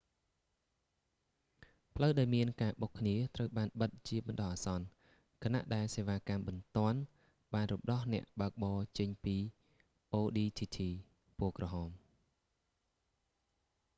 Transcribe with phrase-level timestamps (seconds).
[1.95, 4.87] ផ្លូវដែលមានការបុកគ្នាត្រូវបានបិទជាបណ្តោះអាសន្ន
[5.43, 6.99] ខណៈដែលសេវ៉ាកម្មបន្ទាន់
[7.53, 9.35] បានរំដោះអ្នកបើកបរចេញពី
[10.13, 11.89] អូឌីធីធីaudi tt ពណ៌ក្រហម។